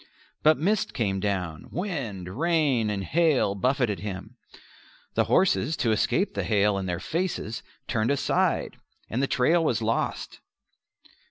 [0.41, 4.35] But mist came down; wind, rain, and hail buffeted him;
[5.13, 8.77] the horses, to escape the hail in their faces, turned aside,
[9.11, 10.39] and the trail was lost.